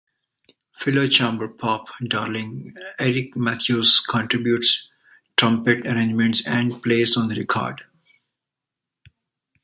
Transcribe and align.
Fellow 0.79 1.05
chamber-pop 1.05 1.85
darling 2.05 2.75
Eric 2.97 3.35
Matthews 3.37 3.99
contributes 3.99 4.89
trumpet 5.37 5.85
arrangements 5.85 6.43
and 6.47 6.81
plays 6.81 7.15
on 7.17 7.27
the 7.27 7.35
record. 7.35 7.83